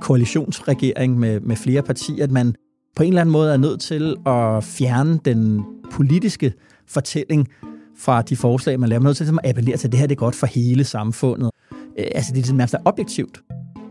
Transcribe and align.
koalitionsregering 0.00 1.18
med, 1.18 1.40
med 1.40 1.56
flere 1.56 1.82
partier, 1.82 2.24
at 2.24 2.30
man 2.30 2.54
på 2.96 3.02
en 3.02 3.08
eller 3.08 3.20
anden 3.20 3.32
måde 3.32 3.52
er 3.52 3.56
nødt 3.56 3.80
til 3.80 4.16
at 4.26 4.64
fjerne 4.64 5.20
den 5.24 5.64
politiske 5.92 6.52
fortælling 6.86 7.48
fra 7.98 8.22
de 8.22 8.36
forslag, 8.36 8.80
man 8.80 8.88
laver. 8.88 9.00
Man 9.00 9.06
er 9.06 9.08
nødt 9.08 9.16
til 9.16 9.24
ligesom 9.24 9.38
at 9.44 9.50
appellere 9.50 9.76
til, 9.76 9.88
at 9.88 9.92
det 9.92 10.00
her 10.00 10.06
det 10.06 10.14
er 10.14 10.18
godt 10.18 10.34
for 10.34 10.46
hele 10.46 10.84
samfundet. 10.84 11.50
Øh, 11.98 12.06
altså 12.14 12.32
det 12.34 12.40
er 12.40 12.44
sådan 12.44 12.56
nærmest 12.56 12.74
objektivt. 12.84 13.42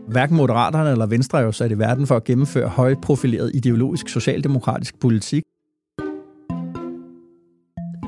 Hverken 0.08 0.36
Moderaterne 0.36 0.90
eller 0.90 1.06
Venstre 1.06 1.38
er 1.38 1.42
jo 1.42 1.52
sat 1.52 1.70
i 1.70 1.78
verden 1.78 2.06
for 2.06 2.16
at 2.16 2.24
gennemføre 2.24 2.68
højprofileret 2.68 3.50
ideologisk 3.54 4.08
socialdemokratisk 4.08 5.00
politik. 5.00 5.42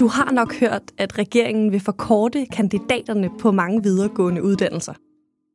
Du 0.01 0.07
har 0.07 0.33
nok 0.33 0.55
hørt, 0.61 0.83
at 0.99 1.19
regeringen 1.19 1.73
vil 1.73 1.81
forkorte 1.81 2.47
kandidaterne 2.53 3.31
på 3.41 3.53
mange 3.53 3.83
videregående 3.83 4.43
uddannelser. 4.43 4.93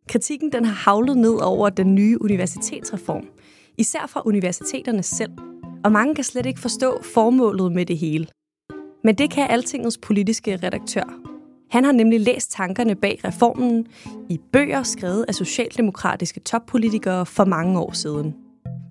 Kritikken 0.10 0.52
den 0.52 0.66
har 0.66 0.92
havlet 0.92 1.18
ned 1.18 1.36
over 1.42 1.70
den 1.70 1.96
nye 1.96 2.18
universitetsreform, 2.22 3.26
især 3.78 4.06
fra 4.08 4.22
universiteterne 4.26 5.04
selv. 5.04 5.32
Og 5.84 5.92
mange 5.92 6.16
kan 6.16 6.24
slet 6.24 6.46
ikke 6.46 6.60
forstå 6.60 7.04
formålet 7.04 7.72
med 7.72 7.86
det 7.86 7.98
hele. 7.98 8.28
Men 9.04 9.16
det 9.16 9.32
kan 9.32 9.48
Altingets 9.50 9.98
politiske 9.98 10.60
redaktør. 10.64 11.20
Han 11.72 11.84
har 11.84 11.92
nemlig 11.92 12.22
læst 12.22 12.52
tankerne 12.52 12.96
bag 12.96 13.20
reformen 13.24 13.88
i 14.30 14.40
bøger 14.52 14.84
skrevet 14.84 15.26
af 15.28 15.36
socialdemokratiske 15.36 16.40
toppolitikere 16.40 17.26
for 17.26 17.46
mange 17.46 17.80
år 17.80 17.92
siden. 17.92 18.36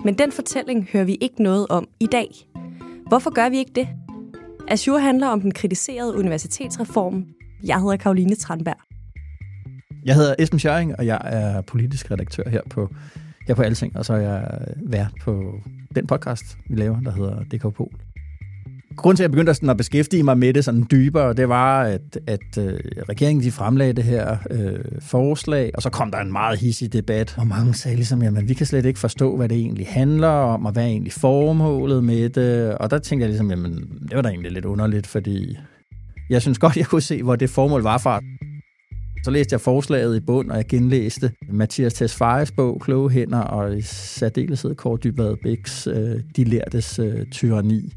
Men 0.04 0.18
den 0.18 0.32
fortælling 0.32 0.88
hører 0.92 1.04
vi 1.04 1.14
ikke 1.14 1.42
noget 1.42 1.66
om 1.68 1.88
i 2.00 2.06
dag. 2.06 2.28
Hvorfor 3.06 3.30
gør 3.30 3.48
vi 3.48 3.58
ikke 3.58 3.72
det? 3.74 3.88
Azure 4.68 5.00
handler 5.00 5.28
om 5.28 5.40
den 5.40 5.52
kritiserede 5.52 6.16
universitetsreform. 6.16 7.24
Jeg 7.64 7.80
hedder 7.80 7.96
Karoline 7.96 8.34
Tranberg. 8.34 8.91
Jeg 10.04 10.14
hedder 10.14 10.34
Esben 10.38 10.58
Schøring, 10.58 10.98
og 10.98 11.06
jeg 11.06 11.20
er 11.24 11.60
politisk 11.60 12.10
redaktør 12.10 12.48
her 12.48 12.60
på, 12.70 12.94
her 13.46 13.54
på 13.54 13.62
Alting, 13.62 13.96
og 13.96 14.04
så 14.04 14.12
er 14.12 14.18
jeg 14.18 14.58
vært 14.76 15.12
på 15.22 15.54
den 15.94 16.06
podcast, 16.06 16.58
vi 16.68 16.76
laver, 16.76 17.00
der 17.00 17.12
hedder 17.12 17.42
DK 17.42 17.74
Pol. 17.74 17.88
Grunden 18.96 19.16
til, 19.16 19.22
at 19.22 19.24
jeg 19.24 19.30
begyndte 19.30 19.54
sådan 19.54 19.70
at 19.70 19.76
beskæftige 19.76 20.22
mig 20.22 20.38
med 20.38 20.54
det 20.54 20.64
sådan 20.64 20.86
dybere, 20.90 21.34
det 21.34 21.48
var, 21.48 21.82
at, 21.82 22.18
at 22.26 22.58
øh, 22.58 22.80
regeringen 23.08 23.44
de 23.44 23.50
fremlagde 23.50 23.92
det 23.92 24.04
her 24.04 24.36
øh, 24.50 24.80
forslag, 25.00 25.70
og 25.74 25.82
så 25.82 25.90
kom 25.90 26.10
der 26.10 26.18
en 26.18 26.32
meget 26.32 26.58
hissig 26.58 26.92
debat, 26.92 27.34
og 27.38 27.46
mange 27.46 27.74
sagde 27.74 27.96
ligesom, 27.96 28.22
jamen 28.22 28.48
vi 28.48 28.54
kan 28.54 28.66
slet 28.66 28.84
ikke 28.84 28.98
forstå, 28.98 29.36
hvad 29.36 29.48
det 29.48 29.58
egentlig 29.58 29.86
handler 29.86 30.28
om, 30.28 30.66
og 30.66 30.72
hvad 30.72 30.82
er 30.82 30.88
egentlig 30.88 31.12
formålet 31.12 32.04
med 32.04 32.28
det, 32.28 32.74
og 32.74 32.90
der 32.90 32.98
tænkte 32.98 33.22
jeg 33.22 33.28
ligesom, 33.28 33.50
jamen 33.50 33.72
det 34.08 34.16
var 34.16 34.22
da 34.22 34.28
egentlig 34.28 34.52
lidt 34.52 34.64
underligt, 34.64 35.06
fordi 35.06 35.56
jeg 36.30 36.42
synes 36.42 36.58
godt, 36.58 36.76
jeg 36.76 36.86
kunne 36.86 37.02
se, 37.02 37.22
hvor 37.22 37.36
det 37.36 37.50
formål 37.50 37.82
var 37.82 37.98
fra. 37.98 38.20
Så 39.24 39.30
læste 39.30 39.52
jeg 39.52 39.60
forslaget 39.60 40.16
i 40.16 40.20
bund, 40.20 40.50
og 40.50 40.56
jeg 40.56 40.66
genlæste 40.66 41.32
Mathias 41.48 41.94
Tesfayes 41.94 42.52
bog, 42.52 42.80
Kloge 42.80 43.10
Hænder, 43.10 43.40
og 43.40 43.78
i 43.78 43.82
særdeleshed 43.82 44.74
Kåre 44.74 44.98
Dybvad 45.04 45.36
Bæks 45.42 45.86
øh, 45.86 46.20
De 46.36 46.44
Lærtes 46.44 46.98
øh, 46.98 47.26
Tyranni. 47.30 47.92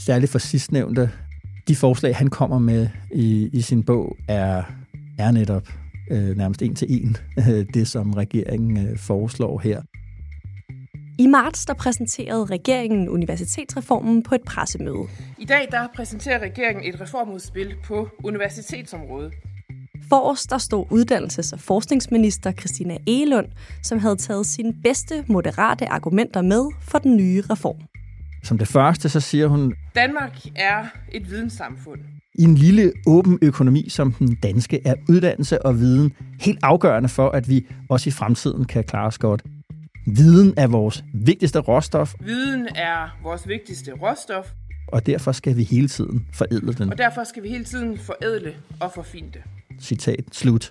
Særligt 0.00 0.32
for 0.32 0.38
sidstnævnte. 0.38 1.10
De 1.68 1.76
forslag, 1.76 2.16
han 2.16 2.30
kommer 2.30 2.58
med 2.58 2.88
i, 3.12 3.50
i 3.52 3.60
sin 3.60 3.82
bog, 3.82 4.16
er, 4.28 4.62
er 5.18 5.30
netop 5.30 5.68
øh, 6.10 6.36
nærmest 6.36 6.62
en 6.62 6.74
til 6.74 6.88
en 6.90 7.16
øh, 7.38 7.66
det, 7.74 7.88
som 7.88 8.12
regeringen 8.12 8.88
øh, 8.88 8.98
foreslår 8.98 9.58
her. 9.58 9.82
I 11.18 11.26
marts 11.26 11.66
der 11.66 11.74
præsenterede 11.74 12.44
regeringen 12.44 13.08
universitetsreformen 13.08 14.22
på 14.22 14.34
et 14.34 14.42
pressemøde. 14.46 15.04
I 15.38 15.44
dag 15.44 15.68
der 15.70 15.88
præsenterer 15.96 16.38
regeringen 16.38 16.94
et 16.94 17.00
reformudspil 17.00 17.74
på 17.84 18.08
universitetsområdet. 18.24 19.32
Forrest 20.08 20.50
der 20.50 20.58
stod 20.58 20.84
uddannelses- 20.92 21.52
og 21.52 21.60
forskningsminister 21.60 22.52
Christina 22.52 22.96
Egelund, 23.06 23.46
som 23.82 23.98
havde 23.98 24.16
taget 24.16 24.46
sine 24.46 24.72
bedste 24.82 25.24
moderate 25.28 25.86
argumenter 25.88 26.42
med 26.42 26.64
for 26.80 26.98
den 26.98 27.16
nye 27.16 27.42
reform. 27.50 27.76
Som 28.42 28.58
det 28.58 28.68
første, 28.68 29.08
så 29.08 29.20
siger 29.20 29.46
hun, 29.46 29.74
Danmark 29.94 30.46
er 30.56 30.84
et 31.12 31.30
videnssamfund. 31.30 32.00
i 32.38 32.42
en 32.42 32.54
lille 32.54 32.92
åben 33.06 33.38
økonomi 33.42 33.88
som 33.88 34.12
den 34.12 34.34
danske 34.34 34.86
er 34.86 34.94
uddannelse 35.08 35.66
og 35.66 35.78
viden 35.78 36.12
helt 36.40 36.58
afgørende 36.62 37.08
for, 37.08 37.30
at 37.30 37.48
vi 37.48 37.66
også 37.88 38.08
i 38.08 38.10
fremtiden 38.10 38.64
kan 38.64 38.84
klare 38.84 39.06
os 39.06 39.18
godt. 39.18 39.42
Viden 40.06 40.54
er 40.56 40.66
vores 40.66 41.04
vigtigste 41.14 41.58
råstof, 41.58 42.14
Viden 42.20 42.68
er 42.76 43.18
vores 43.22 43.48
vigtigste 43.48 43.92
råstof, 43.92 44.46
og 44.88 45.06
derfor 45.06 45.32
skal 45.32 45.56
vi 45.56 45.62
hele 45.62 45.88
tiden 45.88 46.26
forædle 46.32 46.72
den. 46.72 46.90
og 46.92 46.98
derfor 46.98 47.24
skal 47.24 47.42
vi 47.42 47.48
hele 47.48 47.64
tiden 47.64 47.98
forædle 47.98 48.54
og 48.80 48.92
forfine 48.94 49.28
det. 49.32 49.42
Citat 49.80 50.24
slut. 50.32 50.70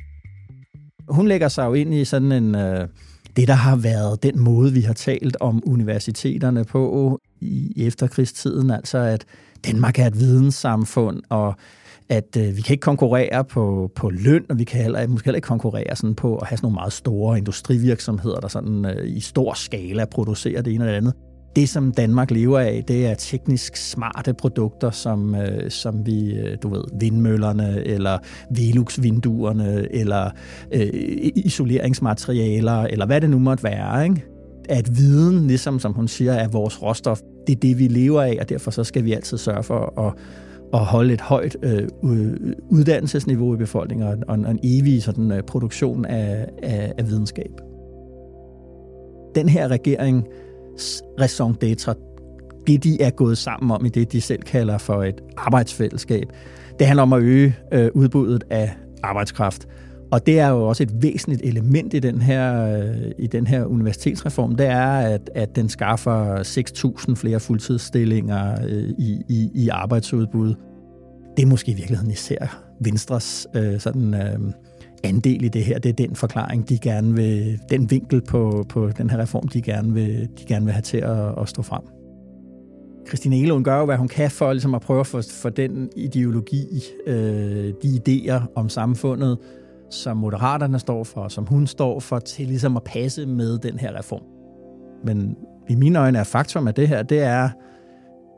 Hun 1.10 1.28
lægger 1.28 1.48
sig 1.48 1.66
jo 1.66 1.74
ind 1.74 1.94
i 1.94 2.06
sådan 2.06 2.32
en... 2.32 2.56
Øh, 2.56 2.88
det, 3.36 3.48
der 3.48 3.54
har 3.54 3.76
været 3.76 4.24
den 4.24 4.40
måde, 4.40 4.74
vi 4.74 4.82
har 4.82 4.94
talt 4.94 5.38
om 5.40 5.64
universiteterne 5.66 6.66
på 6.66 7.20
i 7.42 7.86
efterkrigstiden, 7.88 8.72
altså 8.72 8.98
at 8.98 9.26
Danmark 9.66 10.00
er 10.00 10.08
et 10.08 10.20
videnssamfund, 10.20 11.22
og 11.30 11.56
at 12.10 12.38
øh, 12.38 12.58
vi 12.58 12.62
kan 12.62 12.74
ikke 12.74 12.82
konkurrere 12.82 13.44
på, 13.44 13.92
på 13.96 14.10
løn, 14.10 14.46
og 14.50 14.60
vi 14.60 14.64
kan 14.64 14.82
heller, 14.82 15.08
måske 15.08 15.26
heller 15.26 15.36
ikke 15.36 15.46
konkurrere 15.46 15.96
sådan 15.96 16.16
på 16.16 16.38
at 16.38 16.48
have 16.48 16.58
sådan 16.58 16.66
nogle 16.66 16.76
meget 16.76 16.94
store 16.94 17.38
industrivirksomheder, 17.38 18.40
der 18.40 18.48
sådan 18.48 18.86
øh, 18.86 19.18
i 19.18 19.20
stor 19.20 19.54
skala 19.54 20.06
producerer 20.06 20.62
det 20.62 20.74
ene 20.74 20.84
eller 20.84 20.92
det 20.92 20.98
andet. 20.98 21.14
Det, 21.56 21.70
som 21.70 21.92
Danmark 21.92 22.32
lever 22.32 22.60
af, 22.60 22.84
det 22.88 23.08
er 23.08 23.14
teknisk 23.14 23.76
smarte 23.76 24.34
produkter, 24.34 24.92
som, 24.92 25.36
øh, 25.36 25.72
som 25.72 26.06
vi, 26.06 26.34
øh, 26.34 26.58
du 26.64 26.70
ved, 26.70 26.84
vindmøllerne, 27.00 27.88
eller 27.88 28.18
Velux-vinduerne, 28.52 29.88
eller 29.92 30.30
øh, 30.72 30.90
isoleringsmaterialer, 31.36 32.82
eller 32.82 33.06
hvad 33.06 33.22
det 33.22 33.30
nu 33.30 33.40
måtte 33.40 33.64
være, 33.64 34.04
ikke? 34.04 34.24
At 34.70 34.98
viden, 34.98 35.48
ligesom 35.48 35.80
som 35.80 35.94
hun 35.94 36.08
siger, 36.08 36.34
er 36.34 36.48
vores 36.48 36.82
råstof. 36.82 37.22
Det 37.48 37.56
er 37.56 37.60
det, 37.60 37.80
vi 37.80 37.88
lever 37.88 38.22
af, 38.22 38.38
og 38.42 38.50
derfor 38.50 38.72
så 38.72 38.84
skal 38.84 39.04
vi 39.04 39.14
altid 39.14 39.38
sørge 39.38 39.64
for 39.64 40.00
at, 40.08 40.14
at 40.74 40.80
holde 40.80 41.14
et 41.14 41.22
højt 41.22 41.58
øh, 41.64 41.88
uddannelsesniveau 42.70 43.54
i 43.54 43.58
befolkningen, 43.58 44.08
og, 44.08 44.18
og 44.28 44.36
en 44.36 44.60
evig 44.64 45.04
sådan, 45.04 45.32
øh, 45.32 45.44
produktion 45.44 46.06
af, 46.06 46.48
af, 46.64 46.94
af 46.98 47.08
videnskab. 47.10 47.52
Den 49.36 49.50
her 49.50 49.68
regering 49.68 50.28
raison 51.20 51.56
d'être, 51.64 51.94
det 52.68 52.84
de 52.84 53.02
er 53.02 53.10
gået 53.10 53.38
sammen 53.38 53.72
om 53.72 53.86
i 53.86 53.90
det, 53.90 54.12
de 54.12 54.22
selv 54.22 54.42
kalder 54.42 54.78
for 54.78 55.04
et 55.04 55.22
arbejdsfællesskab. 55.38 56.28
Det 56.80 56.88
handler 56.88 57.04
om 57.04 57.14
at 57.14 57.22
øge 57.22 57.56
øh, 57.72 57.90
udbuddet 57.94 58.44
af 58.50 58.76
arbejdskraft. 59.04 59.68
Og 60.12 60.26
det 60.26 60.40
er 60.40 60.50
jo 60.50 60.68
også 60.68 60.84
et 60.84 61.04
væsentligt 61.04 61.42
element 61.44 61.94
i 61.94 62.00
den 62.00 62.22
her, 62.22 62.78
øh, 62.78 63.12
i 63.20 63.28
den 63.28 63.48
her 63.48 63.66
universitetsreform, 63.66 64.56
det 64.56 64.66
er, 64.66 64.92
at, 64.92 65.30
at 65.36 65.56
den 65.56 65.70
skaffer 65.70 66.36
6.000 67.10 67.16
flere 67.16 67.40
fuldtidsstillinger 67.40 68.66
øh, 68.68 68.90
i, 68.98 69.22
i, 69.30 69.50
i 69.56 69.70
arbejdsudbud. 69.70 70.56
Det 71.38 71.44
er 71.44 71.48
måske 71.48 71.72
i 71.72 71.76
virkeligheden 71.76 72.12
især 72.12 72.64
Venstres 72.80 73.48
øh, 73.56 73.80
sådan, 73.80 74.14
øh, 74.14 74.40
andel 75.04 75.44
i 75.44 75.48
det 75.48 75.64
her. 75.64 75.80
Det 75.80 75.90
er 75.90 75.94
den 75.94 76.16
forklaring, 76.16 76.70
de 76.70 76.80
gerne 76.80 77.16
vil, 77.16 77.60
den 77.70 77.92
vinkel 77.92 78.22
på, 78.22 78.66
på 78.70 78.90
den 78.98 79.10
her 79.10 79.18
reform, 79.18 79.48
de 79.48 79.62
gerne 79.62 79.94
vil, 79.94 80.30
de 80.40 80.46
gerne 80.48 80.66
vil 80.66 80.74
have 80.74 80.82
til 80.82 80.98
at, 80.98 81.42
at 81.42 81.50
stå 81.50 81.62
frem. 81.62 81.82
Christine 83.08 83.38
Elund 83.38 83.64
gør 83.64 83.80
jo, 83.80 83.86
hvad 83.86 83.98
hun 83.98 84.08
kan 84.08 84.32
for 84.32 84.54
ligesom 84.54 84.76
at 84.76 84.82
prøve 84.82 85.00
at 85.00 85.08
få 85.08 85.22
for 85.22 85.50
den 85.50 85.90
ideologi, 85.96 86.66
øh, 87.08 87.74
de 87.84 88.02
idéer 88.08 88.42
om 88.56 88.70
samfundet, 88.70 89.38
som 89.90 90.18
Moderaterne 90.18 90.80
står 90.80 91.04
for, 91.04 91.22
og 91.22 91.32
som 91.32 91.46
hun 91.46 91.68
står 91.68 92.00
for, 92.00 92.20
til 92.20 92.48
ligesom 92.48 92.78
at 92.78 92.84
passe 92.84 93.26
med 93.26 93.58
den 93.58 93.80
her 93.80 94.00
reform. 94.00 94.24
Men 95.06 95.36
i 95.70 95.76
mine 95.76 96.00
øjne 96.00 96.20
er 96.20 96.24
faktum, 96.24 96.68
at 96.68 96.78
det 96.78 96.88
her, 96.88 97.04
det 97.04 97.22
er 97.22 97.50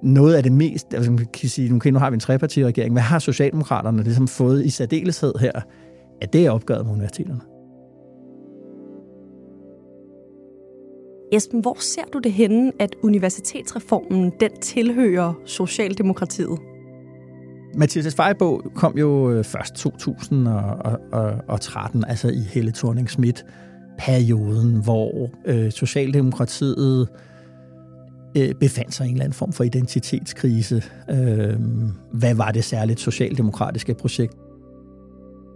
noget 0.04 0.36
af 0.36 0.44
det 0.44 0.52
mest, 0.52 0.94
altså 0.94 1.12
man 1.12 1.26
kan 1.34 1.50
sige, 1.50 1.74
okay, 1.74 1.90
nu 1.90 2.00
har 2.00 2.10
vi 2.10 2.14
en 2.14 2.20
trepartiregering, 2.20 2.94
hvad 2.94 3.02
har 3.04 3.20
Socialdemokraterne 3.20 4.04
ligesom 4.04 4.28
fået 4.28 4.66
i 4.66 4.70
særdeleshed 4.70 5.34
her? 5.40 5.52
Ja, 6.22 6.26
det 6.26 6.46
er 6.46 6.52
opgøret 6.52 6.86
med 6.86 6.94
universiteterne. 6.94 7.42
Esben, 11.32 11.60
hvor 11.60 11.78
ser 11.80 12.04
du 12.14 12.20
det 12.20 12.34
henne, 12.34 12.72
at 12.80 12.96
universitetsreformen 13.04 14.32
den 14.40 14.52
tilhører 14.62 15.34
Socialdemokratiet? 15.46 16.60
Mathias 17.78 18.16
Fejbog 18.16 18.62
kom 18.76 18.98
jo 18.98 19.32
øh, 19.32 19.44
først 19.44 19.76
2013, 19.76 22.04
altså 22.08 22.30
i 22.30 22.40
Helle 22.40 22.72
thorning 22.72 23.10
schmidt 23.10 23.46
perioden, 23.98 24.84
hvor 24.84 25.30
øh, 25.46 25.72
Socialdemokratiet 25.72 27.08
øh, 28.38 28.54
befandt 28.54 28.94
sig 28.94 29.06
i 29.06 29.10
en 29.10 29.16
eller 29.16 29.24
anden 29.24 29.36
form 29.36 29.54
for 29.54 29.64
identitetskrise. 29.64 30.84
Øh, 31.10 31.60
hvad 32.12 32.36
var 32.36 32.52
det 32.52 32.64
særligt 32.64 33.00
socialdemokratiske 33.00 33.94
projekt? 33.94 34.36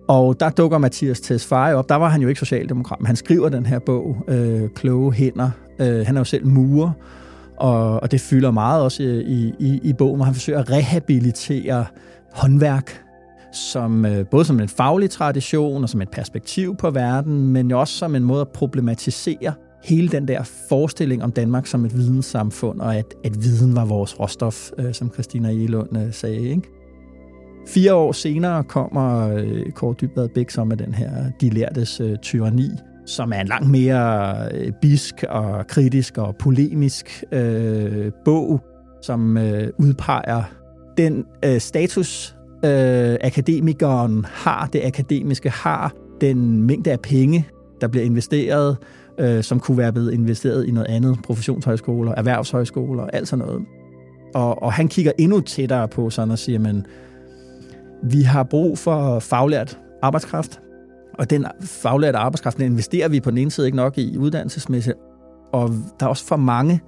Og 0.10 0.40
der 0.40 0.50
dukker 0.50 0.78
Mathias 0.78 1.20
Tesfaye 1.20 1.76
op. 1.76 1.90
Der 1.90 1.96
var 1.96 2.10
han 2.10 2.22
jo 2.22 2.28
ikke 2.28 2.40
socialdemokrat, 2.40 3.00
men 3.00 3.08
han 3.08 3.16
skriver 3.16 3.50
den 3.50 3.66
her 3.66 3.80
bog, 3.80 4.18
øh, 4.28 4.70
Kloge 4.76 5.14
Hænder. 5.14 5.50
Øh, 5.80 6.06
han 6.06 6.16
er 6.16 6.20
jo 6.20 6.24
selv 6.24 6.48
murer, 6.48 6.92
og, 7.58 8.04
og 8.04 8.12
det 8.12 8.22
fylder 8.22 8.52
meget 8.52 8.84
også 8.84 9.04
øh, 9.04 9.20
i, 9.20 9.54
i, 9.60 9.80
i 9.84 9.94
bogen, 9.94 10.16
hvor 10.16 10.26
han 10.26 10.34
forsøger 10.34 10.60
at 10.60 10.72
rehabilitere 10.72 11.86
håndværk, 12.34 13.02
som 13.54 14.06
øh, 14.06 14.26
både 14.26 14.46
som 14.46 14.60
en 14.60 14.70
faglig 14.70 15.10
tradition 15.10 15.84
og 15.84 15.90
som 15.90 16.02
et 16.02 16.10
perspektiv 16.10 16.76
på 16.76 16.90
verden, 16.90 17.48
men 17.48 17.70
jo 17.70 17.80
også 17.80 17.94
som 17.94 18.16
en 18.16 18.24
måde 18.24 18.42
at 18.42 18.50
problematisere 18.50 19.54
hele 19.84 20.08
den 20.08 20.28
der 20.28 20.44
forestilling 20.70 21.24
om 21.24 21.32
Danmark 21.32 21.68
som 21.68 21.86
et 21.86 21.98
videnssamfund, 21.98 22.80
og 22.80 22.96
at, 22.96 23.14
at 23.24 23.44
viden 23.44 23.76
var 23.76 23.86
vores 23.86 24.20
råstof, 24.20 24.70
øh, 24.78 24.94
som 24.94 25.14
Christina 25.14 25.50
Elund 25.50 25.98
øh, 25.98 26.14
sagde. 26.14 26.50
Ikke? 26.50 26.79
Fire 27.69 27.94
år 27.94 28.12
senere 28.12 28.63
kommer 28.63 29.33
øh, 29.36 29.71
Kåre 29.71 29.95
Dybvad 30.01 30.30
Bæk 30.30 30.50
så 30.50 30.63
med 30.63 30.77
den 30.77 30.94
her 30.94 31.10
De 31.42 31.50
lærtes 31.50 32.01
øh, 32.01 32.18
tyranni, 32.18 32.69
som 33.06 33.33
er 33.33 33.42
en 33.42 33.48
langt 33.48 33.69
mere 33.69 34.36
øh, 34.54 34.71
bisk 34.81 35.24
og 35.30 35.68
kritisk 35.68 36.18
og 36.18 36.36
polemisk 36.36 37.24
øh, 37.31 38.12
bog, 38.25 38.62
som 39.01 39.38
øh, 39.38 39.68
udpeger 39.80 40.44
den 40.98 41.25
øh, 41.45 41.60
status, 41.60 42.36
øh, 42.66 43.18
akademikeren 43.21 44.25
har, 44.25 44.69
det 44.74 44.81
akademiske 44.86 45.50
har, 45.50 45.94
den 46.22 46.63
mængde 46.63 46.92
af 46.92 47.00
penge, 47.00 47.48
der 47.81 47.88
bliver 47.88 48.06
investeret, 48.06 48.77
øh, 49.19 49.44
som 49.44 49.60
kunne 49.60 49.77
være 49.77 49.94
blevet 49.94 50.13
investeret 50.13 50.68
i 50.68 50.72
noget 50.72 50.88
andet, 50.88 51.18
professionshøjskoler, 51.24 52.13
erhvervshøjskoler, 52.18 53.04
alt 53.04 53.27
sådan 53.27 53.45
noget. 53.45 53.62
Og, 54.36 54.63
og 54.63 54.74
han 54.74 54.88
kigger 54.88 55.12
endnu 55.18 55.42
tættere 55.42 55.88
på 55.88 56.10
sådan 56.10 56.31
og 56.31 56.39
siger, 56.39 56.60
men 56.60 56.86
vi 58.04 58.22
har 58.22 58.44
brug 58.44 58.78
for 58.78 59.19
faglært 59.19 59.80
arbejdskraft, 60.01 60.60
og 61.13 61.30
den 61.30 61.46
faglærte 61.62 62.18
arbejdskraft, 62.18 62.57
den 62.57 62.66
investerer 62.66 63.07
vi 63.07 63.19
på 63.19 63.30
den 63.30 63.38
ene 63.38 63.51
side 63.51 63.68
ikke 63.68 63.78
nok 63.78 63.98
i 63.98 64.18
uddannelsesmæssigt, 64.18 64.98
og 65.54 65.69
der 66.00 66.06
er 66.06 66.10
også 66.10 66.25
for 66.25 66.36
mange, 66.36 66.81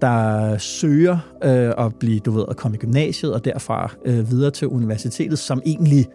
der 0.00 0.58
søger 0.58 1.18
øh, 1.44 1.86
at 1.86 1.94
blive, 1.94 2.20
du 2.20 2.30
ved, 2.30 2.44
at 2.48 2.56
komme 2.56 2.76
i 2.76 2.78
gymnasiet 2.78 3.34
og 3.34 3.44
derfra 3.44 3.92
øh, 4.04 4.30
videre 4.30 4.50
til 4.50 4.68
universitetet, 4.68 5.38
som 5.38 5.62
egentlig 5.66 6.06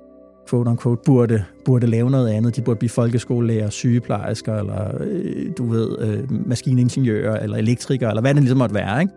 quote 0.49 0.69
unquote, 0.69 1.01
burde, 1.05 1.43
burde 1.65 1.87
lave 1.87 2.11
noget 2.11 2.29
andet. 2.29 2.55
De 2.55 2.61
burde 2.61 2.77
blive 2.77 2.89
folkeskolelærer, 2.89 3.69
sygeplejersker, 3.69 4.55
eller 4.55 4.91
øh, 4.99 5.51
du 5.57 5.65
ved, 5.65 5.99
øh, 5.99 6.47
maskiningeniører, 6.47 7.39
eller 7.39 7.57
elektrikere, 7.57 8.09
eller 8.09 8.21
hvad 8.21 8.33
det 8.33 8.41
ligesom 8.41 8.57
måtte 8.57 8.75
være. 8.75 9.01
Ikke? 9.01 9.13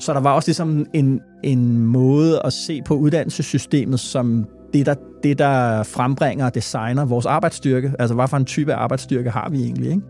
Så 0.00 0.12
der 0.12 0.20
var 0.20 0.32
også 0.32 0.48
ligesom 0.48 0.86
en, 0.92 1.20
en 1.44 1.78
måde 1.78 2.40
at 2.44 2.52
se 2.52 2.82
på 2.82 2.94
uddannelsessystemet 2.94 4.00
som 4.00 4.46
det 4.72 4.86
der, 4.86 4.94
det, 5.22 5.38
der 5.38 5.82
frembringer 5.82 6.46
og 6.46 6.54
designer 6.54 7.04
vores 7.04 7.26
arbejdsstyrke. 7.26 7.92
Altså, 7.98 8.14
hvad 8.14 8.28
for 8.28 8.36
en 8.36 8.44
type 8.44 8.74
af 8.74 8.78
arbejdsstyrke 8.78 9.30
har 9.30 9.48
vi 9.50 9.62
egentlig, 9.62 9.90
ikke? 9.90 10.02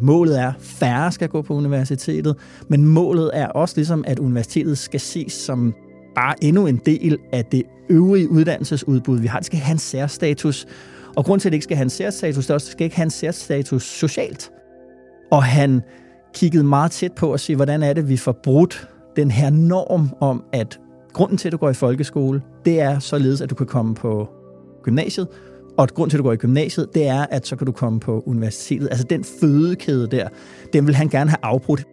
Målet 0.00 0.40
er, 0.40 0.48
at 0.48 0.54
færre 0.60 1.12
skal 1.12 1.28
gå 1.28 1.42
på 1.42 1.54
universitetet, 1.54 2.36
men 2.68 2.84
målet 2.84 3.30
er 3.34 3.46
også 3.46 3.76
ligesom, 3.76 4.04
at 4.06 4.18
universitetet 4.18 4.78
skal 4.78 5.00
ses 5.00 5.32
som 5.32 5.74
bare 6.14 6.44
endnu 6.44 6.66
en 6.66 6.80
del 6.86 7.18
af 7.32 7.44
det 7.44 7.62
øvrige 7.90 8.30
uddannelsesudbud, 8.30 9.18
vi 9.18 9.26
har. 9.26 9.38
Det 9.38 9.46
skal 9.46 9.58
have 9.58 9.72
en 9.72 9.78
særstatus. 9.78 10.66
Og 11.16 11.24
grund 11.24 11.40
til, 11.40 11.48
at 11.48 11.52
det 11.52 11.56
ikke 11.56 11.64
skal 11.64 11.76
have 11.76 11.84
en 11.84 11.90
særstatus, 11.90 12.46
det, 12.46 12.50
er 12.50 12.54
også, 12.54 12.64
det 12.64 12.72
skal 12.72 12.84
ikke 12.84 12.96
have 12.96 13.04
en 13.04 13.10
særstatus 13.10 13.82
socialt. 13.82 14.50
Og 15.30 15.44
han 15.44 15.82
kiggede 16.34 16.64
meget 16.64 16.90
tæt 16.90 17.12
på 17.12 17.32
at 17.32 17.40
se, 17.40 17.56
hvordan 17.56 17.82
er 17.82 17.92
det, 17.92 18.08
vi 18.08 18.16
får 18.16 18.32
brudt 18.32 18.88
den 19.16 19.30
her 19.30 19.50
norm 19.50 20.10
om, 20.20 20.44
at 20.52 20.80
grunden 21.12 21.38
til, 21.38 21.48
at 21.48 21.52
du 21.52 21.56
går 21.56 21.70
i 21.70 21.74
folkeskole, 21.74 22.42
det 22.64 22.80
er 22.80 22.98
således, 22.98 23.40
at 23.40 23.50
du 23.50 23.54
kan 23.54 23.66
komme 23.66 23.94
på 23.94 24.28
gymnasiet, 24.82 25.28
og 25.76 25.82
at 25.82 25.94
grund 25.94 26.10
til, 26.10 26.16
at 26.16 26.18
du 26.18 26.24
går 26.24 26.32
i 26.32 26.36
gymnasiet, 26.36 26.94
det 26.94 27.06
er, 27.06 27.26
at 27.30 27.46
så 27.46 27.56
kan 27.56 27.66
du 27.66 27.72
komme 27.72 28.00
på 28.00 28.22
universitetet. 28.26 28.88
Altså 28.90 29.04
den 29.10 29.24
fødekæde 29.40 30.06
der, 30.06 30.28
den 30.72 30.86
vil 30.86 30.94
han 30.94 31.08
gerne 31.08 31.30
have 31.30 31.38
afbrudt. 31.42 31.84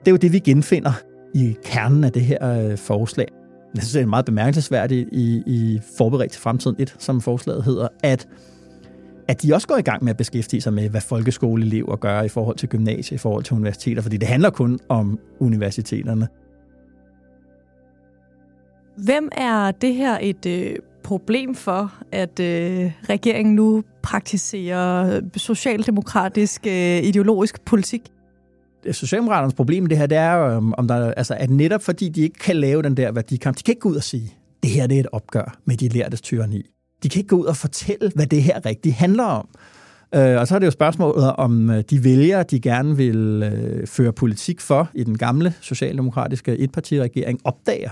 Det 0.00 0.08
er 0.08 0.10
jo 0.10 0.16
det, 0.16 0.32
vi 0.32 0.38
genfinder 0.38 0.92
i 1.34 1.56
kernen 1.64 2.04
af 2.04 2.12
det 2.12 2.22
her 2.22 2.70
øh, 2.70 2.78
forslag. 2.78 3.28
Jeg 3.74 3.82
synes, 3.82 3.92
det 3.92 4.02
er 4.02 4.06
meget 4.06 4.24
bemærkelsesværdigt 4.24 5.08
i, 5.12 5.42
i 5.46 5.80
Forberedt 5.98 6.32
til 6.32 6.40
fremtiden 6.40 6.76
1, 6.78 6.96
som 6.98 7.20
forslaget 7.20 7.64
hedder, 7.64 7.88
at 8.02 8.28
at 9.30 9.42
de 9.42 9.54
også 9.54 9.68
går 9.68 9.76
i 9.76 9.82
gang 9.82 10.04
med 10.04 10.10
at 10.10 10.16
beskæftige 10.16 10.60
sig 10.60 10.72
med, 10.72 10.88
hvad 10.88 11.00
folkeskoleelever 11.00 11.96
gør 11.96 12.22
i 12.22 12.28
forhold 12.28 12.56
til 12.56 12.68
gymnasiet, 12.68 13.12
i 13.12 13.18
forhold 13.18 13.44
til 13.44 13.54
universiteter, 13.54 14.02
fordi 14.02 14.16
det 14.16 14.28
handler 14.28 14.50
kun 14.50 14.78
om 14.88 15.18
universiteterne. 15.40 16.28
Hvem 18.96 19.28
er 19.32 19.70
det 19.70 19.94
her 19.94 20.18
et 20.20 20.46
øh, 20.46 20.76
problem 21.02 21.54
for, 21.54 21.94
at 22.12 22.40
øh, 22.40 22.92
regeringen 23.08 23.54
nu 23.54 23.82
praktiserer 24.02 25.20
socialdemokratisk 25.36 26.66
øh, 26.66 27.02
ideologisk 27.02 27.64
politik? 27.64 28.02
Socialdemokraternes 28.92 29.54
problem 29.54 29.82
med 29.82 29.90
det 29.90 29.98
her, 29.98 30.06
det 30.06 30.18
er, 30.18 30.34
om 30.78 30.88
der, 30.88 31.12
altså, 31.12 31.34
at 31.34 31.50
netop 31.50 31.82
fordi 31.82 32.08
de 32.08 32.20
ikke 32.20 32.38
kan 32.38 32.56
lave 32.56 32.82
den 32.82 32.96
der 32.96 33.12
værdikamp, 33.12 33.58
de 33.58 33.62
kan 33.62 33.72
ikke 33.72 33.80
gå 33.80 33.88
ud 33.88 33.96
og 33.96 34.02
sige, 34.02 34.34
det 34.62 34.70
her 34.70 34.86
det 34.86 34.96
er 34.96 35.00
et 35.00 35.08
opgør 35.12 35.58
med 35.64 35.76
de 35.76 35.88
lærtes 35.88 36.20
tyranni. 36.20 36.62
De 37.02 37.08
kan 37.08 37.18
ikke 37.18 37.28
gå 37.28 37.36
ud 37.36 37.44
og 37.44 37.56
fortælle, 37.56 38.12
hvad 38.14 38.26
det 38.26 38.42
her 38.42 38.66
rigtigt 38.66 38.94
handler 38.94 39.24
om. 39.24 39.48
Øh, 40.14 40.40
og 40.40 40.48
så 40.48 40.54
er 40.54 40.58
det 40.58 40.66
jo 40.66 40.70
spørgsmålet, 40.70 41.32
om 41.32 41.70
øh, 41.70 41.84
de 41.90 42.04
vælger, 42.04 42.42
de 42.42 42.60
gerne 42.60 42.96
vil 42.96 43.42
øh, 43.42 43.86
føre 43.86 44.12
politik 44.12 44.60
for 44.60 44.90
i 44.94 45.04
den 45.04 45.18
gamle 45.18 45.54
socialdemokratiske 45.60 46.58
etpartiregering, 46.58 47.40
opdager, 47.44 47.90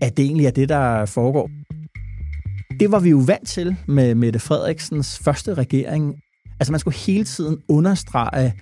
at 0.00 0.16
det 0.16 0.24
egentlig 0.24 0.46
er 0.46 0.50
det, 0.50 0.68
der 0.68 1.06
foregår. 1.06 1.50
Det 2.80 2.92
var 2.92 3.00
vi 3.00 3.10
jo 3.10 3.22
vant 3.26 3.48
til 3.48 3.76
med 3.86 4.14
Mette 4.14 4.38
Frederiksens 4.38 5.18
første 5.18 5.54
regering. 5.54 6.14
Altså 6.60 6.72
man 6.72 6.80
skulle 6.80 6.96
hele 6.96 7.24
tiden 7.24 7.58
understrege 7.68 8.54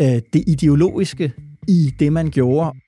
øh, 0.00 0.20
det 0.32 0.44
ideologiske 0.46 1.32
i 1.68 1.94
det, 1.98 2.12
man 2.12 2.30
gjorde. 2.30 2.78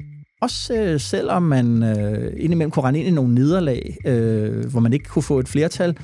Også 0.43 0.75
øh, 0.75 1.01
selvom 1.01 1.43
man 1.43 1.83
øh, 1.83 2.33
indimellem 2.37 2.71
kunne 2.71 2.85
rende 2.85 3.01
ind 3.01 3.09
i 3.09 3.11
nogle 3.11 3.35
nederlag, 3.35 3.97
øh, 4.07 4.71
hvor 4.71 4.81
man 4.81 4.93
ikke 4.93 5.05
kunne 5.05 5.23
få 5.23 5.39
et 5.39 5.49
flertal, 5.49 5.97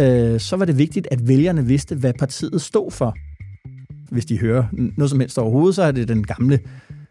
øh, 0.00 0.40
så 0.40 0.56
var 0.56 0.64
det 0.64 0.78
vigtigt, 0.78 1.08
at 1.10 1.28
vælgerne 1.28 1.66
vidste, 1.66 1.94
hvad 1.94 2.12
partiet 2.18 2.62
stod 2.62 2.90
for. 2.90 3.16
Hvis 4.10 4.24
de 4.24 4.38
hører 4.38 4.64
noget 4.72 5.10
som 5.10 5.20
helst 5.20 5.38
overhovedet, 5.38 5.74
så 5.74 5.82
er 5.82 5.92
det 5.92 6.08
den 6.08 6.26
gamle 6.26 6.60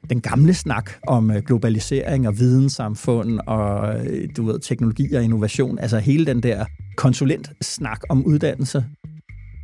den 0.10 0.22
gamle 0.22 0.54
snak 0.54 0.92
om 1.08 1.32
øh, 1.32 1.38
globalisering 1.38 2.28
og 2.28 2.40
videnssamfund 2.40 3.40
og 3.48 3.96
øh, 4.06 4.30
du 4.38 4.46
ved, 4.46 4.60
teknologi 4.60 5.14
og 5.14 5.24
innovation, 5.24 5.80
altså 5.80 6.00
hele 6.00 6.26
den 6.26 6.44
der 6.44 6.66
konsulentsnak 6.98 8.02
om 8.10 8.26
uddannelse. 8.26 8.86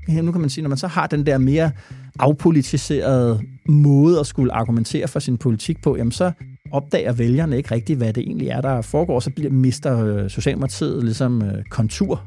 Nu 0.07 0.31
kan 0.31 0.41
man 0.41 0.49
sige, 0.49 0.61
når 0.61 0.69
man 0.69 0.77
så 0.77 0.87
har 0.87 1.07
den 1.07 1.25
der 1.25 1.37
mere 1.37 1.71
afpolitiserede 2.19 3.41
måde 3.69 4.19
at 4.19 4.27
skulle 4.27 4.53
argumentere 4.53 5.07
for 5.07 5.19
sin 5.19 5.37
politik 5.37 5.81
på, 5.81 5.97
jamen 5.97 6.11
så 6.11 6.31
opdager 6.71 7.11
vælgerne 7.11 7.57
ikke 7.57 7.75
rigtigt, 7.75 7.97
hvad 7.97 8.13
det 8.13 8.23
egentlig 8.23 8.47
er, 8.47 8.61
der 8.61 8.81
foregår, 8.81 9.19
så 9.19 9.31
bliver, 9.35 9.51
mister 9.51 10.05
øh, 10.05 10.29
Socialdemokratiet 10.29 11.03
ligesom 11.03 11.41
øh, 11.41 11.63
kontur. 11.69 12.23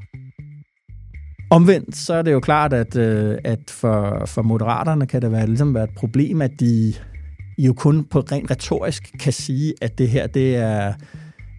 Omvendt 1.51 1.97
så 1.97 2.15
er 2.15 2.23
det 2.23 2.33
jo 2.33 2.41
klart, 2.41 2.73
at, 2.73 2.97
øh, 2.97 3.39
at 3.45 3.71
for, 3.71 4.23
for 4.27 4.43
moderaterne 4.43 5.07
kan 5.07 5.23
det 5.23 5.33
være, 5.33 5.47
ligesom 5.47 5.75
være 5.75 5.85
et 5.85 5.95
problem, 5.97 6.43
at 6.43 6.61
de 6.61 6.95
jo 7.59 7.73
kun 7.73 8.05
på 8.05 8.21
rent 8.21 8.51
retorisk 8.51 9.11
kan 9.21 9.33
sige, 9.33 9.75
at 9.83 9.99
det 9.99 10.09
her, 10.09 10.27
det 10.27 10.57
er, 10.57 10.93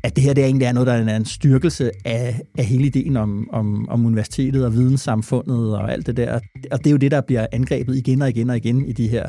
at 0.04 0.16
det 0.16 0.24
her 0.24 0.34
det 0.34 0.44
egentlig 0.44 0.66
er 0.66 0.72
noget, 0.72 0.88
der 0.88 0.94
er 0.94 1.16
en 1.16 1.26
styrkelse 1.26 1.92
af, 2.06 2.42
af 2.58 2.66
hele 2.66 2.86
ideen 2.86 3.18
om, 3.18 3.50
om, 3.54 3.90
om 3.90 4.06
universitetet 4.06 4.66
og 4.66 4.74
videnssamfundet 4.74 5.78
og 5.78 5.92
alt 5.92 6.08
det 6.08 6.18
der. 6.18 6.40
Og 6.72 6.80
det 6.80 6.88
er 6.88 6.92
jo 6.92 6.98
det, 6.98 7.12
der 7.12 7.22
bliver 7.22 7.48
angrebet 7.52 7.96
igen 7.96 8.22
og 8.22 8.30
igen 8.30 8.50
og 8.50 8.58
igen 8.58 8.86
i 8.86 8.92
de 8.92 9.08
her. 9.08 9.28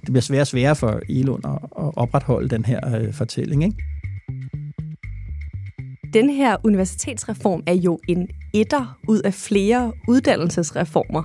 Det 0.00 0.06
bliver 0.06 0.20
sværere 0.20 0.42
og 0.42 0.46
sværere 0.46 0.76
for 0.76 1.00
Elund 1.08 1.46
at, 1.46 1.58
at 1.84 1.96
opretholde 1.96 2.48
den 2.48 2.64
her 2.64 2.96
øh, 2.96 3.12
fortælling. 3.12 3.64
Ikke? 3.64 3.76
Den 6.12 6.30
her 6.30 6.56
universitetsreform 6.64 7.62
er 7.66 7.74
jo 7.74 7.98
en 8.08 8.28
etter 8.54 8.98
ud 9.08 9.20
af 9.20 9.34
flere 9.34 9.92
uddannelsesreformer. 10.08 11.22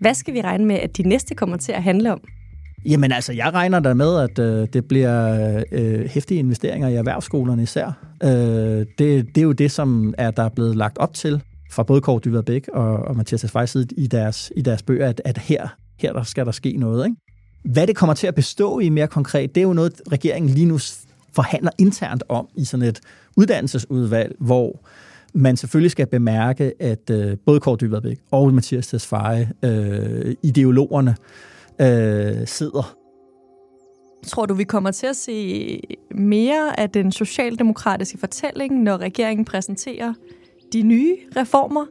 Hvad 0.00 0.14
skal 0.14 0.34
vi 0.34 0.40
regne 0.40 0.64
med, 0.64 0.76
at 0.76 0.96
de 0.96 1.02
næste 1.02 1.34
kommer 1.34 1.56
til 1.56 1.72
at 1.72 1.82
handle 1.82 2.12
om? 2.12 2.20
Jamen 2.86 3.12
altså, 3.12 3.32
jeg 3.32 3.54
regner 3.54 3.80
der 3.80 3.94
med, 3.94 4.18
at 4.20 4.38
øh, 4.38 4.68
det 4.72 4.88
bliver 4.88 5.64
øh, 5.72 6.08
hæftige 6.08 6.38
investeringer 6.38 6.88
i 6.88 6.94
erhvervsskolerne 6.94 7.62
især. 7.62 8.07
Øh, 8.24 8.30
det, 8.98 9.26
det 9.34 9.38
er 9.38 9.42
jo 9.42 9.52
det, 9.52 9.70
som 9.70 10.14
er 10.18 10.30
der 10.30 10.42
er 10.42 10.48
blevet 10.48 10.76
lagt 10.76 10.98
op 10.98 11.14
til 11.14 11.42
fra 11.70 11.82
både 11.82 12.00
Kåre 12.00 12.20
Dyved 12.24 12.42
Bæk 12.42 12.68
og, 12.68 12.96
og 12.96 13.16
Mathias 13.16 13.40
Svejsid 13.40 13.86
i 13.96 14.06
deres, 14.06 14.52
i 14.56 14.62
deres 14.62 14.82
bøger, 14.82 15.08
at, 15.08 15.22
at 15.24 15.38
her, 15.38 15.68
her 15.98 16.12
der 16.12 16.22
skal 16.22 16.46
der 16.46 16.52
ske 16.52 16.76
noget. 16.76 17.06
Ikke? 17.06 17.16
Hvad 17.64 17.86
det 17.86 17.96
kommer 17.96 18.14
til 18.14 18.26
at 18.26 18.34
bestå 18.34 18.78
i 18.78 18.88
mere 18.88 19.06
konkret, 19.06 19.54
det 19.54 19.60
er 19.60 19.64
jo 19.64 19.72
noget, 19.72 20.02
regeringen 20.12 20.50
lige 20.50 20.66
nu 20.66 20.78
forhandler 21.32 21.70
internt 21.78 22.24
om 22.28 22.48
i 22.56 22.64
sådan 22.64 22.86
et 22.86 23.00
uddannelsesudvalg, 23.36 24.36
hvor 24.38 24.80
man 25.34 25.56
selvfølgelig 25.56 25.90
skal 25.90 26.06
bemærke, 26.06 26.72
at 26.80 27.10
øh, 27.10 27.36
både 27.46 27.60
Kåre 27.60 27.76
Dyberbæk 27.80 28.18
og 28.30 28.54
Mathias 28.54 28.86
Tesfaye, 28.86 29.48
øh, 29.62 30.34
ideologerne, 30.42 31.16
øh, 31.80 32.46
sidder. 32.46 32.97
Tror 34.26 34.46
du, 34.46 34.54
vi 34.54 34.64
kommer 34.64 34.90
til 34.90 35.06
at 35.06 35.16
se 35.16 35.80
mere 36.10 36.80
af 36.80 36.90
den 36.90 37.12
socialdemokratiske 37.12 38.18
fortælling, 38.18 38.82
når 38.82 38.96
regeringen 38.96 39.44
præsenterer 39.44 40.14
de 40.72 40.82
nye 40.82 41.16
reformer? 41.36 41.86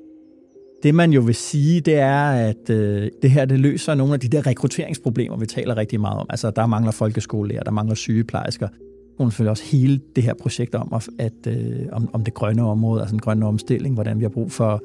Det 0.83 0.95
man 0.95 1.11
jo 1.11 1.21
vil 1.21 1.35
sige, 1.35 1.81
det 1.81 1.95
er, 1.95 2.29
at 2.29 2.69
øh, 2.69 3.11
det 3.21 3.31
her 3.31 3.45
det 3.45 3.59
løser 3.59 3.95
nogle 3.95 4.13
af 4.13 4.19
de 4.19 4.27
der 4.27 4.47
rekrutteringsproblemer, 4.47 5.37
vi 5.37 5.45
taler 5.45 5.77
rigtig 5.77 6.01
meget 6.01 6.19
om. 6.19 6.25
Altså, 6.29 6.51
der 6.51 6.65
mangler 6.65 6.91
folkeskolelærer, 6.91 7.63
der 7.63 7.71
mangler 7.71 7.95
sygeplejersker. 7.95 8.67
Og 9.19 9.31
selvfølgelig 9.31 9.51
også 9.51 9.63
hele 9.63 9.99
det 10.15 10.23
her 10.23 10.33
projekt 10.33 10.75
om, 10.75 10.93
at, 11.19 11.33
øh, 11.47 11.85
om, 11.91 12.09
om 12.13 12.23
det 12.23 12.33
grønne 12.33 12.63
område, 12.63 13.01
altså 13.01 13.11
den 13.11 13.19
grønne 13.19 13.45
omstilling, 13.45 13.93
hvordan 13.93 14.19
vi 14.19 14.23
har 14.23 14.29
brug 14.29 14.51
for 14.51 14.83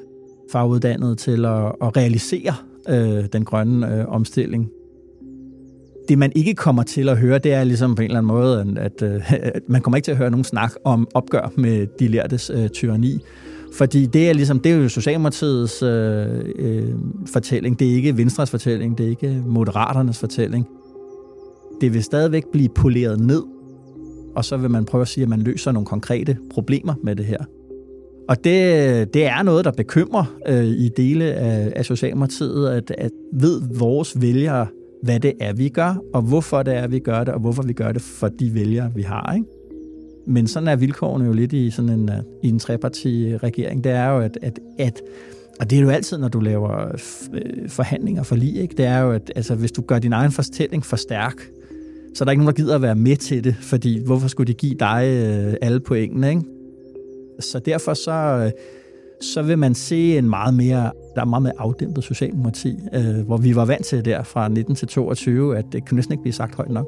faguddannede 0.53 1.15
til 1.15 1.45
at, 1.45 1.73
at 1.83 1.97
realisere 1.97 2.55
øh, 2.89 3.25
den 3.33 3.45
grønne 3.45 3.95
øh, 3.95 4.09
omstilling. 4.09 4.71
Det, 6.09 6.19
man 6.19 6.33
ikke 6.37 6.55
kommer 6.55 6.83
til 6.83 7.09
at 7.09 7.19
høre, 7.19 7.39
det 7.39 7.53
er 7.53 7.65
ligesom 7.65 7.95
på 7.95 8.03
en 8.03 8.07
eller 8.07 8.19
anden 8.19 8.29
måde, 8.29 8.67
at, 8.77 9.03
øh, 9.03 9.33
at 9.33 9.63
man 9.69 9.81
kommer 9.81 9.97
ikke 9.97 10.07
til 10.07 10.13
at 10.13 10.19
høre 10.19 10.31
nogen 10.31 10.45
snak 10.45 10.73
om 10.85 11.09
opgør 11.15 11.53
med 11.57 11.87
de 11.99 12.09
lærtes 12.09 12.51
øh, 12.55 12.69
tyranni. 12.69 13.19
Fordi 13.73 14.07
det 14.07 14.29
er, 14.29 14.33
ligesom, 14.33 14.61
det 14.61 14.73
er 14.73 14.77
jo 14.77 14.89
Socialdemokratiets 14.89 15.83
øh, 15.83 16.27
øh, 16.59 16.95
fortælling, 17.33 17.79
det 17.79 17.91
er 17.91 17.95
ikke 17.95 18.17
Venstres 18.17 18.51
fortælling, 18.51 18.99
det 18.99 19.07
er 19.07 19.11
ikke 19.11 19.43
Moderaternes 19.47 20.19
fortælling. 20.19 20.67
Det 21.81 21.95
vil 21.95 22.03
stadigvæk 22.03 22.45
blive 22.53 22.69
poleret 22.69 23.21
ned, 23.21 23.43
og 24.35 24.45
så 24.45 24.57
vil 24.57 24.71
man 24.71 24.85
prøve 24.85 25.03
at 25.03 25.09
sige, 25.09 25.23
at 25.23 25.29
man 25.29 25.41
løser 25.41 25.73
nogle 25.73 25.87
konkrete 25.87 26.37
problemer 26.51 26.95
med 27.03 27.17
det 27.17 27.25
her. 27.25 27.39
Og 28.29 28.37
det, 28.45 29.15
det 29.15 29.27
er 29.27 29.43
noget, 29.43 29.65
der 29.65 29.71
bekymrer 29.71 30.25
øh, 30.49 30.65
i 30.65 30.89
dele 30.97 31.25
af, 31.25 31.73
af 31.77 31.85
Socialdemokratiet, 31.85 32.69
at, 32.69 32.95
at 32.99 33.11
ved 33.33 33.63
vores 33.79 34.21
vælgere, 34.21 34.67
hvad 35.03 35.21
det 35.21 35.33
er, 35.41 35.53
vi 35.53 35.69
gør, 35.69 36.03
og 36.15 36.23
hvorfor 36.23 36.63
det 36.63 36.75
er, 36.75 36.87
vi 36.87 36.99
gør 36.99 37.25
det, 37.25 37.35
og 37.35 37.41
hvorfor 37.41 37.63
vi 37.63 37.73
gør 37.73 37.93
det 37.93 38.03
for 38.03 38.29
de 38.29 38.55
vælgere, 38.55 38.93
vi 38.95 39.03
har. 39.03 39.35
Ikke? 39.35 39.47
Men 40.27 40.47
sådan 40.47 40.69
er 40.69 40.77
vilkårene 40.77 41.25
jo 41.25 41.33
lidt 41.33 41.53
i 41.53 41.71
sådan 41.71 41.91
en, 41.91 42.09
øh, 42.09 42.17
i 42.43 42.49
en 42.49 42.59
treparti-regering. 42.59 43.85
Det 43.85 43.93
er 43.93 44.09
jo, 44.09 44.21
at, 44.21 44.39
at, 44.43 44.61
at 44.79 45.03
og 45.61 45.71
det 45.71 45.79
er 45.79 45.83
jo 45.83 45.91
altid, 45.91 46.19
når 46.19 46.29
du 46.29 46.41
laver 46.41 46.89
øh, 47.33 47.69
forhandlinger 47.69 48.23
for 48.23 48.37
lige, 48.37 48.63
ikke? 48.63 48.75
det 48.77 48.87
er 48.87 48.99
jo, 48.99 49.13
at 49.13 49.33
altså, 49.37 49.55
hvis 49.55 49.73
du 49.73 49.83
gør 49.83 49.99
din 49.99 50.13
egen 50.13 50.33
fortælling 50.33 50.85
for 50.85 50.97
stærk, 50.97 51.51
så 52.15 52.25
er 52.25 52.25
der 52.25 52.33
ikke 52.33 52.45
nogen, 52.45 52.57
der 52.57 52.63
gider 52.63 52.75
at 52.75 52.83
være 52.83 52.95
med 52.95 53.17
til 53.17 53.45
det, 53.45 53.57
fordi 53.61 54.05
hvorfor 54.05 54.29
skulle 54.29 54.47
de 54.47 54.55
give 54.55 54.75
dig 54.75 55.05
øh, 55.07 55.55
alle 55.63 55.81
pointene, 55.81 56.31
ikke? 56.31 56.43
Så 57.41 57.59
derfor 57.59 57.95
så, 57.95 58.51
så 59.21 59.43
vil 59.43 59.59
man 59.59 59.75
se 59.75 60.19
en 60.19 60.31
meget 60.31 60.55
mere, 60.55 60.91
der 61.15 61.21
er 61.21 61.25
meget 61.25 61.43
med 61.43 61.53
afdæmpet 61.59 62.05
socialdemokrati, 62.05 62.79
øh, 62.93 63.27
hvor 63.27 63.37
vi 63.37 63.57
var 63.57 63.65
vant 63.65 63.87
til 63.87 64.05
der 64.05 64.23
fra 64.23 64.49
19 64.49 64.75
til 64.75 64.89
22, 64.89 65.59
at 65.59 65.65
det 65.73 65.89
kunne 65.89 65.97
næsten 65.97 66.13
ikke 66.13 66.23
blive 66.23 66.33
sagt 66.33 66.55
højt 66.55 66.71
nok. 66.71 66.87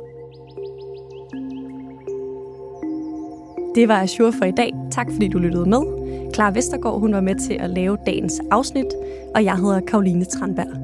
Det 3.75 3.89
var 3.89 4.03
Azure 4.03 4.33
for 4.33 4.45
i 4.45 4.51
dag. 4.51 4.73
Tak 4.91 5.07
fordi 5.13 5.29
du 5.29 5.39
lyttede 5.39 5.69
med. 5.69 5.81
Clara 6.35 6.51
Vestergaard 6.51 7.01
hun 7.01 7.13
var 7.13 7.21
med 7.21 7.35
til 7.49 7.55
at 7.55 7.71
lave 7.71 7.99
dagens 8.07 8.41
afsnit, 8.51 8.87
og 9.35 9.45
jeg 9.45 9.57
hedder 9.57 9.81
Karoline 9.81 10.25
Tranberg. 10.25 10.84